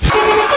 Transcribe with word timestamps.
you 0.00 0.38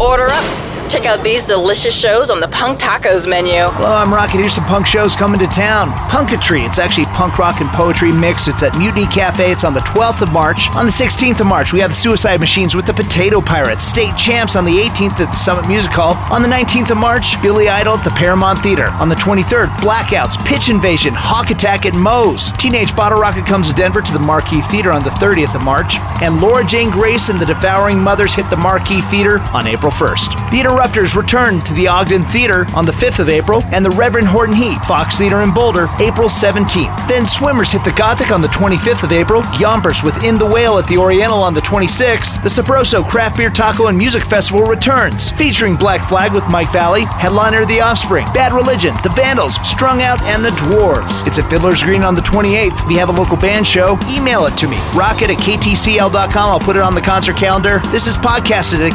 Order 0.00 0.26
up. 0.28 0.64
Check 0.88 1.06
out 1.06 1.24
these 1.24 1.42
delicious 1.42 1.98
shows 1.98 2.30
on 2.30 2.40
the 2.40 2.48
Punk 2.48 2.78
Tacos 2.78 3.28
menu. 3.28 3.66
Hello, 3.72 3.96
I'm 3.96 4.12
Rocket. 4.12 4.38
Here's 4.38 4.54
some 4.54 4.64
punk 4.66 4.86
shows 4.86 5.16
coming 5.16 5.40
to 5.40 5.46
town. 5.46 5.90
Punkatry. 6.12 6.64
It's 6.64 6.78
actually 6.78 7.06
punk 7.06 7.38
rock 7.38 7.60
and 7.60 7.68
poetry 7.70 8.12
mix. 8.12 8.46
It's 8.48 8.62
at 8.62 8.76
Mutiny 8.76 9.06
Cafe. 9.06 9.50
It's 9.50 9.64
on 9.64 9.74
the 9.74 9.80
12th 9.80 10.20
of 10.20 10.30
March. 10.30 10.68
On 10.76 10.84
the 10.84 10.92
16th 10.92 11.40
of 11.40 11.46
March, 11.46 11.72
we 11.72 11.80
have 11.80 11.90
the 11.90 11.96
Suicide 11.96 12.38
Machines 12.38 12.76
with 12.76 12.86
the 12.86 12.92
Potato 12.92 13.40
Pirates. 13.40 13.82
State 13.82 14.16
champs 14.16 14.56
on 14.56 14.64
the 14.64 14.76
18th 14.76 15.18
at 15.18 15.26
the 15.26 15.32
Summit 15.32 15.66
Music 15.66 15.90
Hall. 15.90 16.14
On 16.32 16.42
the 16.42 16.48
19th 16.48 16.90
of 16.90 16.98
March, 16.98 17.40
Billy 17.42 17.68
Idol 17.68 17.94
at 17.94 18.04
the 18.04 18.10
Paramount 18.10 18.60
Theater. 18.60 18.88
On 19.00 19.08
the 19.08 19.16
23rd, 19.16 19.68
Blackouts, 19.78 20.38
Pitch 20.46 20.68
Invasion, 20.68 21.14
Hawk 21.14 21.50
Attack 21.50 21.86
at 21.86 21.94
Moe's. 21.94 22.50
Teenage 22.52 22.94
Bottle 22.94 23.18
Rocket 23.18 23.46
comes 23.46 23.68
to 23.68 23.74
Denver 23.74 24.02
to 24.02 24.12
the 24.12 24.18
Marquis 24.18 24.62
Theater 24.62 24.92
on 24.92 25.02
the 25.02 25.10
30th 25.10 25.56
of 25.56 25.64
March. 25.64 25.96
And 26.22 26.40
Laura 26.40 26.64
Jane 26.64 26.90
Grace 26.90 27.30
and 27.30 27.40
the 27.40 27.46
Devouring 27.46 27.98
Mothers 27.98 28.34
hit 28.34 28.48
the 28.50 28.56
Marquis 28.56 29.00
Theater 29.10 29.40
on 29.54 29.66
April 29.66 29.92
1st. 29.92 30.50
The 30.50 30.60
Interrupters 30.60 31.14
return 31.14 31.60
to 31.60 31.74
the 31.74 31.86
Ogden 31.88 32.22
Theater 32.24 32.66
on 32.74 32.84
the 32.84 32.92
5th 32.92 33.20
of 33.20 33.28
April, 33.28 33.62
and 33.72 33.84
the 33.84 33.90
Reverend 33.90 34.26
Horton 34.26 34.54
Heat, 34.54 34.78
Fox 34.86 35.18
Theater 35.18 35.42
in 35.42 35.54
Boulder, 35.54 35.88
April 36.00 36.28
17th. 36.28 37.08
Then 37.08 37.26
Swimmers 37.26 37.70
hit 37.70 37.84
the 37.84 37.92
Gothic 37.92 38.30
on 38.30 38.42
the 38.42 38.48
25th 38.48 39.04
of 39.04 39.12
April, 39.12 39.42
Yawpers 39.60 40.02
with 40.02 40.22
In 40.24 40.36
the 40.36 40.46
Whale 40.46 40.78
at 40.78 40.86
the 40.88 40.98
Oriental 40.98 41.42
on 41.42 41.54
the 41.54 41.60
26th. 41.60 42.42
The 42.42 42.48
Sabroso 42.48 43.06
Craft 43.08 43.36
Beer 43.36 43.50
Taco 43.50 43.86
and 43.86 43.96
Music 43.96 44.24
Festival 44.24 44.64
returns, 44.64 45.30
featuring 45.30 45.76
Black 45.76 46.08
Flag 46.08 46.32
with 46.32 46.46
Mike 46.48 46.68
Vallely, 46.68 47.06
headliner 47.18 47.64
The 47.64 47.80
Offspring, 47.80 48.26
Bad 48.34 48.52
Religion, 48.52 48.94
The 49.02 49.10
Vandals, 49.10 49.56
Strung 49.68 50.02
Out, 50.02 50.20
and 50.22 50.44
The 50.44 50.50
Dwarves. 50.50 51.26
It's 51.26 51.38
at 51.38 51.48
Fiddler's 51.48 51.82
Green 51.82 52.02
on 52.02 52.14
the 52.14 52.22
28th. 52.22 52.84
If 52.84 52.90
you 52.90 52.98
have 52.98 53.08
a 53.08 53.12
local 53.12 53.36
band 53.36 53.66
show, 53.66 53.98
email 54.08 54.46
it 54.46 54.56
to 54.58 54.66
me. 54.66 54.78
Rocket 54.94 55.30
at 55.30 55.38
ktcl.com. 55.38 56.36
I'll 56.36 56.60
put 56.60 56.76
it 56.76 56.82
on 56.82 56.94
the 56.94 57.00
concert 57.00 57.36
calendar. 57.36 57.80
This 57.92 58.06
is 58.06 58.16
podcasted 58.16 58.80
at 58.88 58.92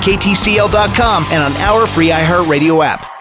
and 1.31 1.43
on 1.43 1.61
our 1.61 1.85
free 1.85 2.09
iHeartRadio 2.09 2.83
app. 2.83 3.18